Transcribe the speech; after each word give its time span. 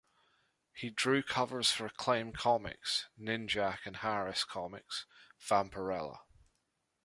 He 0.73 0.89
drew 0.89 1.21
covers 1.21 1.71
for 1.71 1.85
Acclaim 1.85 2.33
Comics' 2.33 3.07
"Ninjak" 3.19 3.85
and 3.85 3.97
Harris 3.97 4.43
Comics' 4.43 5.05
"Vampirella". 5.39 6.21